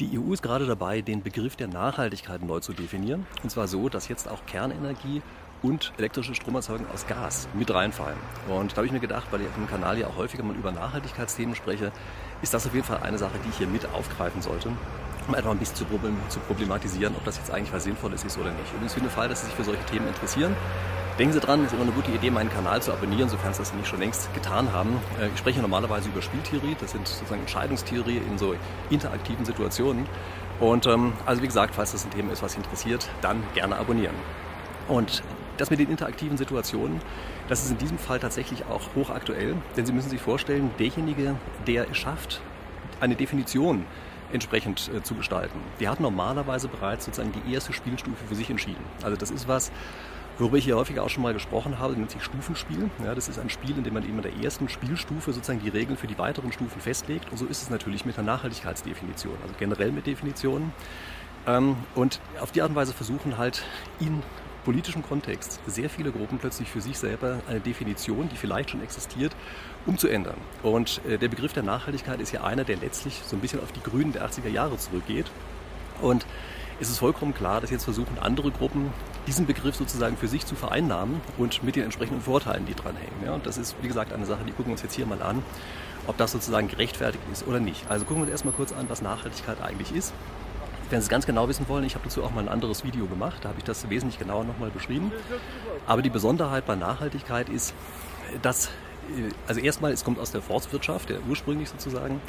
[0.00, 3.26] Die EU ist gerade dabei, den Begriff der Nachhaltigkeit neu zu definieren.
[3.42, 5.20] Und zwar so, dass jetzt auch Kernenergie
[5.60, 8.16] und elektrische Stromerzeugung aus Gas mit reinfallen.
[8.48, 10.56] Und da habe ich mir gedacht, weil ich auf dem Kanal ja auch häufiger mal
[10.56, 11.92] über Nachhaltigkeitsthemen spreche,
[12.40, 14.72] ist das auf jeden Fall eine Sache, die ich hier mit aufgreifen sollte,
[15.30, 18.72] um einfach ein bisschen zu, problematisieren, ob das jetzt eigentlich was Sinnvolles ist oder nicht.
[18.72, 20.54] Übrigens für den Fall, dass Sie sich für solche Themen interessieren,
[21.18, 23.58] Denken Sie dran, es ist immer eine gute Idee, meinen Kanal zu abonnieren, sofern Sie
[23.58, 24.96] das nicht schon längst getan haben.
[25.20, 28.54] Äh, ich spreche normalerweise über Spieltheorie, das sind sozusagen Entscheidungstheorie in so
[28.88, 30.06] interaktiven Situationen.
[30.60, 33.76] Und ähm, also wie gesagt, falls das ein Thema ist, was Sie interessiert, dann gerne
[33.76, 34.14] abonnieren.
[34.88, 35.22] Und
[35.58, 37.02] das mit den interaktiven Situationen,
[37.48, 41.34] das ist in diesem Fall tatsächlich auch hochaktuell, denn Sie müssen sich vorstellen, derjenige,
[41.66, 42.40] der es schafft,
[43.00, 43.84] eine Definition
[44.32, 48.84] entsprechend äh, zu gestalten, der hat normalerweise bereits sozusagen die erste Spielstufe für sich entschieden.
[49.02, 49.70] Also das ist was,
[50.40, 52.88] Worüber ich hier häufiger auch schon mal gesprochen habe, nennt sich Stufenspiel.
[53.04, 55.68] Ja, das ist ein Spiel, in dem man eben in der ersten Spielstufe sozusagen die
[55.68, 57.30] Regeln für die weiteren Stufen festlegt.
[57.30, 60.72] Und so ist es natürlich mit der Nachhaltigkeitsdefinition, also generell mit Definitionen.
[61.46, 63.62] Ähm, und auf die Art und Weise versuchen halt
[64.00, 64.22] in
[64.64, 69.34] politischem Kontext sehr viele Gruppen plötzlich für sich selber eine Definition, die vielleicht schon existiert,
[69.86, 70.36] umzuändern.
[70.62, 73.72] Und äh, der Begriff der Nachhaltigkeit ist ja einer, der letztlich so ein bisschen auf
[73.72, 75.26] die Grünen der 80er Jahre zurückgeht.
[76.00, 76.26] Und
[76.80, 78.90] es ist vollkommen klar, dass jetzt versuchen andere Gruppen
[79.26, 83.22] diesen Begriff sozusagen für sich zu vereinnahmen und mit den entsprechenden Vorteilen, die dran hängen.
[83.24, 85.20] Ja, und das ist, wie gesagt, eine Sache, die gucken wir uns jetzt hier mal
[85.20, 85.42] an,
[86.06, 87.84] ob das sozusagen gerechtfertigt ist oder nicht.
[87.90, 90.14] Also gucken wir uns erstmal kurz an, was Nachhaltigkeit eigentlich ist.
[90.90, 93.06] Wenn Sie es ganz genau wissen wollen, ich habe dazu auch mal ein anderes Video
[93.06, 95.12] gemacht, da habe ich das wesentlich genauer nochmal beschrieben.
[95.86, 97.74] Aber die Besonderheit bei Nachhaltigkeit ist,
[98.42, 102.20] dass, äh, also erstmal, es kommt aus der Forstwirtschaft, der ursprünglich sozusagen,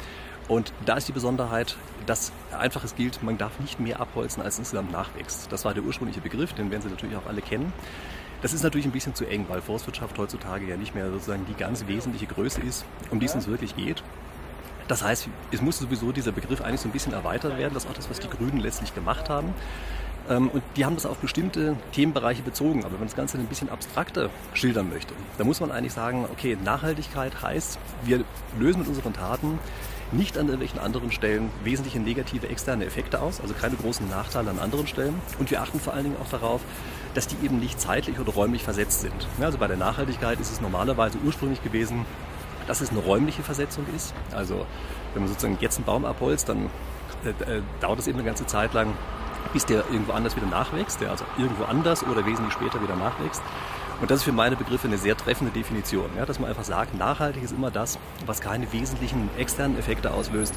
[0.46, 4.92] und da ist die Besonderheit, dass einfaches gilt, man darf nicht mehr abholzen, als insgesamt
[4.92, 5.50] nachwächst.
[5.50, 7.72] Das war der ursprüngliche Begriff, den werden Sie natürlich auch alle kennen.
[8.42, 11.54] Das ist natürlich ein bisschen zu eng, weil Forstwirtschaft heutzutage ja nicht mehr sozusagen die
[11.54, 14.02] ganz wesentliche Größe ist, um die es uns wirklich geht.
[14.92, 17.72] Das heißt, es muss sowieso dieser Begriff eigentlich so ein bisschen erweitert werden.
[17.72, 19.54] Das ist auch das, was die Grünen letztlich gemacht haben.
[20.28, 22.80] Ähm, und die haben das auf bestimmte Themenbereiche bezogen.
[22.80, 26.26] Aber wenn man das Ganze ein bisschen abstrakter schildern möchte, dann muss man eigentlich sagen,
[26.30, 28.22] okay, Nachhaltigkeit heißt, wir
[28.60, 29.58] lösen mit unseren Taten
[30.10, 34.58] nicht an irgendwelchen anderen Stellen wesentliche negative externe Effekte aus, also keine großen Nachteile an
[34.58, 35.14] anderen Stellen.
[35.38, 36.60] Und wir achten vor allen Dingen auch darauf,
[37.14, 39.26] dass die eben nicht zeitlich oder räumlich versetzt sind.
[39.40, 42.04] Also bei der Nachhaltigkeit ist es normalerweise ursprünglich gewesen,
[42.66, 44.14] dass es eine räumliche Versetzung ist.
[44.34, 44.66] Also
[45.14, 46.70] wenn man sozusagen jetzt einen Baum abholzt, dann
[47.24, 48.94] äh, äh, dauert es eben eine ganze Zeit lang,
[49.52, 53.42] bis der irgendwo anders wieder nachwächst, der also irgendwo anders oder wesentlich später wieder nachwächst.
[54.00, 56.98] Und das ist für meine Begriffe eine sehr treffende Definition, ja, dass man einfach sagt,
[56.98, 60.54] nachhaltig ist immer das, was keine wesentlichen externen Effekte auslöst,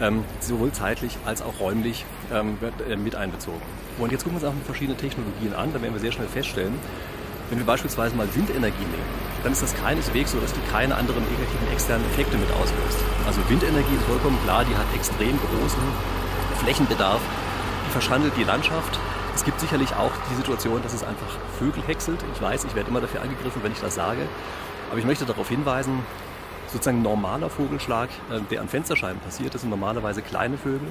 [0.00, 3.62] ähm, sowohl zeitlich als auch räumlich ähm, wird, äh, mit einbezogen.
[3.98, 6.74] Und jetzt gucken wir uns auch verschiedene Technologien an, da werden wir sehr schnell feststellen,
[7.50, 11.22] wenn wir beispielsweise mal Windenergie nehmen, dann ist das keineswegs so, dass die keine anderen
[11.24, 12.98] negativen externen Effekte mit auslöst.
[13.26, 15.82] Also Windenergie ist vollkommen klar, die hat extrem großen
[16.62, 17.20] Flächenbedarf,
[17.86, 18.98] die verschandelt die Landschaft,
[19.38, 22.18] es gibt sicherlich auch die Situation, dass es einfach Vögel häckselt.
[22.34, 24.22] Ich weiß, ich werde immer dafür angegriffen, wenn ich das sage.
[24.90, 26.00] Aber ich möchte darauf hinweisen,
[26.72, 30.88] sozusagen normaler Vogelschlag, äh, der an Fensterscheiben passiert, das sind normalerweise kleine Vögel.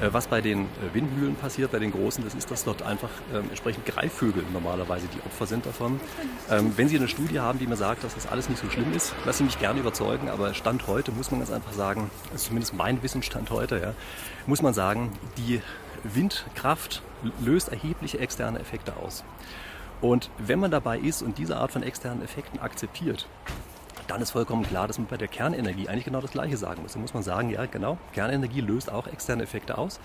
[0.00, 3.10] Äh, was bei den äh, Windmühlen passiert, bei den großen, das ist, dass dort einfach
[3.32, 6.00] ähm, entsprechend Greifvögel normalerweise die Opfer sind davon.
[6.50, 8.92] Ähm, wenn Sie eine Studie haben, die mir sagt, dass das alles nicht so schlimm
[8.94, 12.46] ist, lassen Sie mich gerne überzeugen, aber Stand heute muss man ganz einfach sagen, also
[12.48, 13.94] zumindest mein Wissensstand heute, ja,
[14.46, 15.60] muss man sagen, die
[16.04, 17.02] Windkraft
[17.40, 19.24] löst erhebliche externe Effekte aus.
[20.00, 23.28] Und wenn man dabei ist und diese Art von externen Effekten akzeptiert,
[24.12, 26.92] dann ist vollkommen klar, dass man bei der Kernenergie eigentlich genau das Gleiche sagen muss.
[26.92, 30.00] Da muss man sagen, ja genau, Kernenergie löst auch externe Effekte aus.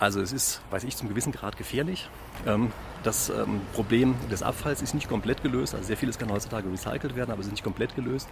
[0.00, 2.08] Also es ist, weiß ich, zum gewissen Grad gefährlich.
[2.46, 2.72] Ähm,
[3.02, 5.74] das ähm, Problem des Abfalls ist nicht komplett gelöst.
[5.74, 8.28] Also sehr vieles kann heutzutage recycelt werden, aber es ist nicht komplett gelöst.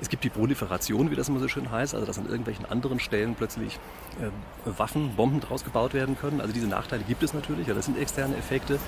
[0.00, 3.00] Es gibt die Proliferation, wie das immer so schön heißt, also dass an irgendwelchen anderen
[3.00, 3.78] Stellen plötzlich
[4.20, 4.30] äh,
[4.78, 6.40] Waffen, Bomben draus gebaut werden können.
[6.40, 8.78] Also diese Nachteile gibt es natürlich, ja, das sind externe Effekte.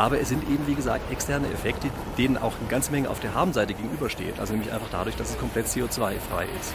[0.00, 3.34] Aber es sind eben, wie gesagt, externe Effekte, denen auch eine ganze Menge auf der
[3.34, 4.40] Habenseite gegenübersteht.
[4.40, 6.72] Also nämlich einfach dadurch, dass es komplett CO2-frei ist.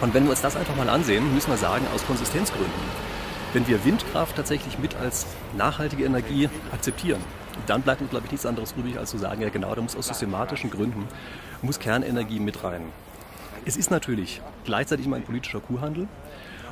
[0.00, 2.72] Und wenn wir uns das einfach mal ansehen, müssen wir sagen, aus Konsistenzgründen,
[3.52, 5.24] wenn wir Windkraft tatsächlich mit als
[5.56, 7.20] nachhaltige Energie akzeptieren,
[7.68, 9.94] dann bleibt uns, glaube ich, nichts anderes übrig, als zu sagen, ja genau, da muss
[9.94, 11.06] aus systematischen Gründen,
[11.62, 12.82] muss Kernenergie mit rein.
[13.66, 16.08] Es ist natürlich gleichzeitig immer ein politischer Kuhhandel.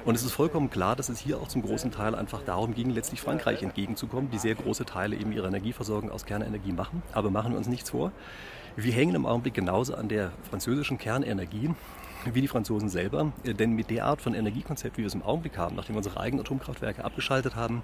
[0.06, 2.90] Und es ist vollkommen klar, dass es hier auch zum großen Teil einfach darum ging,
[2.90, 7.02] letztlich Frankreich entgegenzukommen, die sehr große Teile eben ihrer Energieversorgung aus Kernenergie machen.
[7.12, 8.12] Aber machen wir uns nichts vor.
[8.76, 11.74] Wir hängen im Augenblick genauso an der französischen Kernenergie
[12.24, 13.32] wie die Franzosen selber.
[13.44, 16.20] Denn mit der Art von Energiekonzept, wie wir es im Augenblick haben, nachdem wir unsere
[16.20, 17.82] eigenen Atomkraftwerke abgeschaltet haben,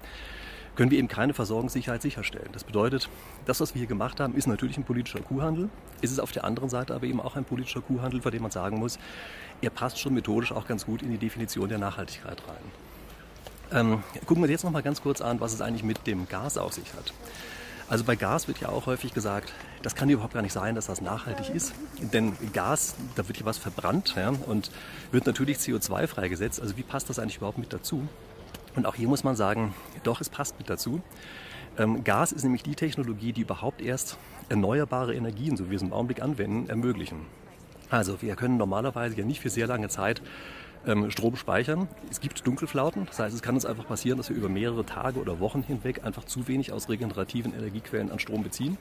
[0.75, 2.49] können wir eben keine Versorgungssicherheit sicherstellen.
[2.51, 3.09] Das bedeutet,
[3.45, 5.69] das, was wir hier gemacht haben, ist natürlich ein politischer Kuhhandel.
[6.01, 8.51] Ist es auf der anderen Seite aber eben auch ein politischer Kuhhandel, vor dem man
[8.51, 8.97] sagen muss,
[9.61, 13.79] er passt schon methodisch auch ganz gut in die Definition der Nachhaltigkeit rein.
[13.79, 16.57] Ähm, gucken wir jetzt noch mal ganz kurz an, was es eigentlich mit dem Gas
[16.57, 17.13] auf sich hat.
[17.89, 20.87] Also bei Gas wird ja auch häufig gesagt, das kann überhaupt gar nicht sein, dass
[20.87, 21.73] das nachhaltig ist.
[21.99, 24.71] Denn Gas, da wird ja was verbrannt ja, und
[25.11, 26.61] wird natürlich CO2 freigesetzt.
[26.61, 28.07] Also wie passt das eigentlich überhaupt mit dazu?
[28.75, 29.73] Und auch hier muss man sagen,
[30.03, 31.01] doch, es passt mit dazu.
[31.77, 34.17] Ähm, Gas ist nämlich die Technologie, die überhaupt erst
[34.49, 37.25] erneuerbare Energien, so wie wir es im Augenblick anwenden, ermöglichen.
[37.89, 40.21] Also wir können normalerweise ja nicht für sehr lange Zeit
[40.85, 41.87] ähm, Strom speichern.
[42.09, 45.19] Es gibt Dunkelflauten, das heißt, es kann uns einfach passieren, dass wir über mehrere Tage
[45.19, 48.77] oder Wochen hinweg einfach zu wenig aus regenerativen Energiequellen an Strom beziehen.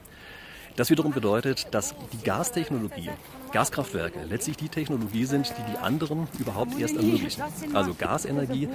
[0.76, 3.10] Das wiederum bedeutet, dass die Gastechnologie,
[3.52, 7.42] Gaskraftwerke letztlich die Technologie sind, die die anderen überhaupt erst ermöglichen.
[7.74, 8.68] Also Gasenergie,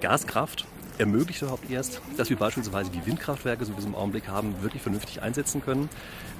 [0.00, 0.64] Gaskraft
[0.98, 4.62] ermöglicht überhaupt erst, dass wir beispielsweise die Windkraftwerke, so wie wir es im Augenblick haben,
[4.62, 5.88] wirklich vernünftig einsetzen können.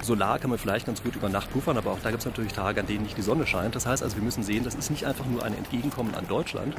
[0.01, 2.53] Solar kann man vielleicht ganz gut über Nacht puffern, aber auch da gibt es natürlich
[2.53, 3.75] Tage, an denen nicht die Sonne scheint.
[3.75, 6.75] Das heißt also, wir müssen sehen, das ist nicht einfach nur ein Entgegenkommen an Deutschland,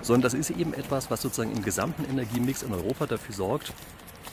[0.00, 3.72] sondern das ist eben etwas, was sozusagen im gesamten Energiemix in Europa dafür sorgt,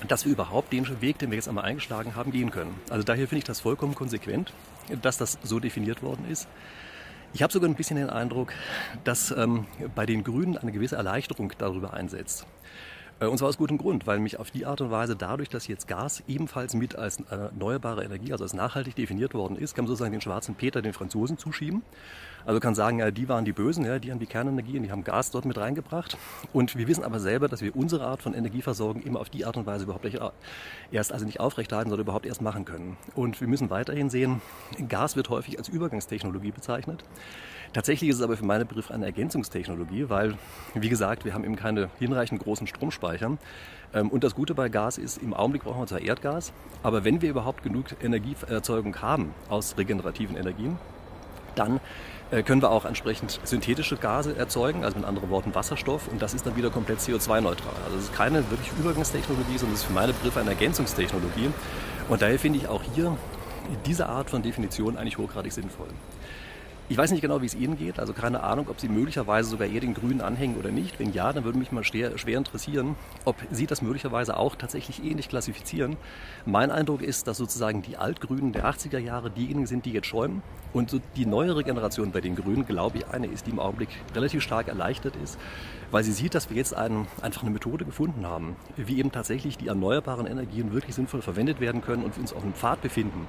[0.07, 2.75] dass wir überhaupt den Weg, den wir jetzt einmal eingeschlagen haben, gehen können.
[2.89, 4.53] Also daher finde ich das vollkommen konsequent,
[5.01, 6.47] dass das so definiert worden ist.
[7.33, 8.53] Ich habe sogar ein bisschen den Eindruck,
[9.03, 9.65] dass ähm,
[9.95, 12.45] bei den Grünen eine gewisse Erleichterung darüber einsetzt.
[13.19, 15.67] Äh, und zwar aus gutem Grund, weil mich auf die Art und Weise dadurch, dass
[15.67, 19.89] jetzt Gas ebenfalls mit als erneuerbare Energie, also als nachhaltig definiert worden ist, kann man
[19.89, 21.83] sozusagen den schwarzen Peter den Franzosen zuschieben.
[22.45, 24.91] Also kann sagen, ja, die waren die Bösen, ja, die haben die Kernenergie und die
[24.91, 26.17] haben Gas dort mit reingebracht.
[26.51, 29.55] Und wir wissen aber selber, dass wir unsere Art von Energieversorgung immer auf die Art
[29.55, 30.05] und Weise überhaupt
[30.91, 32.97] erst also nicht aufrechterhalten, sondern überhaupt erst machen können.
[33.15, 34.41] Und wir müssen weiterhin sehen,
[34.89, 37.05] Gas wird häufig als Übergangstechnologie bezeichnet.
[37.71, 40.35] Tatsächlich ist es aber für meine Begriffe eine Ergänzungstechnologie, weil,
[40.75, 43.02] wie gesagt, wir haben eben keine hinreichend großen Stromspeicher.
[43.93, 47.21] Ähm, und das Gute bei Gas ist, im Augenblick brauchen wir zwar Erdgas, aber wenn
[47.21, 50.77] wir überhaupt genug Energieerzeugung haben aus regenerativen Energien,
[51.55, 51.79] dann
[52.31, 56.33] äh, können wir auch entsprechend synthetische Gase erzeugen, also mit anderen Worten Wasserstoff, und das
[56.33, 57.73] ist dann wieder komplett CO2-neutral.
[57.85, 61.51] Also es ist keine wirklich Übergangstechnologie, sondern es ist für meine Begriffe eine Ergänzungstechnologie.
[62.09, 63.15] Und daher finde ich auch hier
[63.85, 65.87] diese Art von Definition eigentlich hochgradig sinnvoll.
[66.89, 69.69] Ich weiß nicht genau, wie es Ihnen geht, also keine Ahnung, ob Sie möglicherweise sogar
[69.69, 70.99] eher den Grünen anhängen oder nicht.
[70.99, 75.01] Wenn ja, dann würde mich mal schwer, schwer interessieren, ob Sie das möglicherweise auch tatsächlich
[75.01, 75.95] ähnlich klassifizieren.
[76.45, 80.43] Mein Eindruck ist, dass sozusagen die Altgrünen der 80er Jahre diejenigen sind, die jetzt schäumen.
[80.73, 83.89] Und so die neuere Generation bei den Grünen, glaube ich, eine ist, die im Augenblick
[84.13, 85.39] relativ stark erleichtert ist,
[85.93, 89.59] weil sie sieht, dass wir jetzt einen, einfach eine Methode gefunden haben, wie eben tatsächlich
[89.59, 93.27] die erneuerbaren Energien wirklich sinnvoll verwendet werden können und wir uns auf einem Pfad befinden,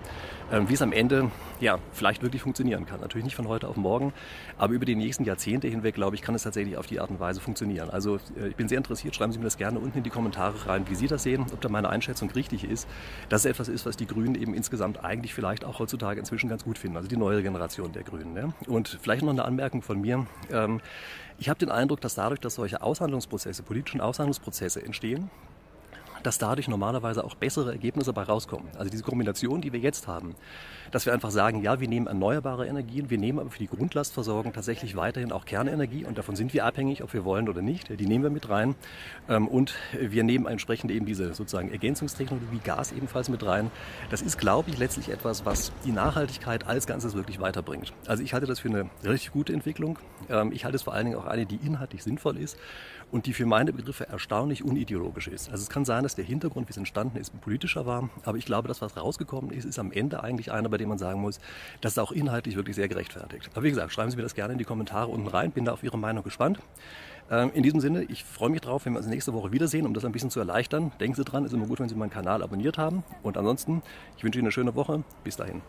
[0.51, 1.31] ähm, wie es am Ende
[1.61, 3.01] ja vielleicht wirklich funktionieren kann.
[3.01, 4.15] Natürlich nicht von heute auf morgen,
[4.57, 7.21] aber über die nächsten Jahrzehnte hinweg, glaube ich, kann es tatsächlich auf die Art und
[7.21, 7.91] Weise funktionieren.
[7.91, 10.67] Also äh, ich bin sehr interessiert, schreiben Sie mir das gerne unten in die Kommentare
[10.67, 12.89] rein, wie Sie das sehen, ob da meine Einschätzung richtig ist,
[13.29, 16.65] dass es etwas ist, was die Grünen eben insgesamt eigentlich vielleicht auch heutzutage inzwischen ganz
[16.65, 18.33] gut finden, also die neuere Generation der Grünen.
[18.33, 18.55] Ne?
[18.69, 20.27] Und vielleicht noch eine Anmerkung von mir.
[21.39, 25.31] Ich habe den Eindruck, dass dadurch, dass solche Aushandlungsprozesse, politischen Aushandlungsprozesse entstehen,
[26.25, 28.69] dass dadurch normalerweise auch bessere Ergebnisse dabei rauskommen.
[28.77, 30.35] Also diese Kombination, die wir jetzt haben,
[30.91, 34.53] dass wir einfach sagen, ja, wir nehmen erneuerbare Energien, wir nehmen aber für die Grundlastversorgung
[34.53, 37.89] tatsächlich weiterhin auch Kernenergie und davon sind wir abhängig, ob wir wollen oder nicht.
[37.89, 38.75] Die nehmen wir mit rein
[39.29, 43.71] ähm, und wir nehmen entsprechend eben diese sozusagen Ergänzungstechnologie Gas ebenfalls mit rein.
[44.11, 47.93] Das ist, glaube ich, letztlich etwas, was die Nachhaltigkeit als Ganzes wirklich weiterbringt.
[48.07, 49.99] Also ich halte das für eine relativ gute Entwicklung.
[50.31, 52.57] Ähm, ich halte es vor allen Dingen auch eine, die inhaltlich sinnvoll ist
[53.11, 55.51] und die für meine Begriffe erstaunlich unideologisch ist.
[55.51, 58.47] Also es kann sein, dass der Hintergrund, wie es entstanden ist, politischer war, aber ich
[58.47, 61.41] glaube, das, was rausgekommen ist, ist am Ende eigentlich einer, bei dem man sagen muss,
[61.81, 63.51] das ist auch inhaltlich wirklich sehr gerechtfertigt.
[63.55, 65.73] Aber wie gesagt, schreiben Sie mir das gerne in die Kommentare unten rein, bin da
[65.73, 66.59] auf Ihre Meinung gespannt.
[67.31, 69.95] Ähm, in diesem Sinne, ich freue mich drauf, wenn wir uns nächste Woche wiedersehen, um
[69.95, 70.93] das ein bisschen zu erleichtern.
[71.01, 73.03] Denken Sie dran, ist immer gut, wenn Sie meinen Kanal abonniert haben.
[73.23, 73.83] Und ansonsten,
[74.17, 75.03] ich wünsche Ihnen eine schöne Woche.
[75.23, 75.63] Bis dahin.